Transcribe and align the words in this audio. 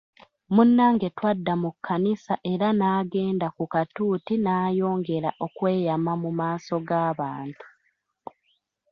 Munnange 0.55 1.07
twadda 1.17 1.53
mu 1.61 1.69
kkanisa 1.73 2.33
era 2.51 2.67
n'agenda 2.79 3.47
ku 3.55 3.63
katuuti 3.73 4.33
n'ayongera 4.39 5.29
okweyama 5.45 6.13
mu 6.21 6.29
maaso 6.39 6.75
g'abantu. 6.87 7.65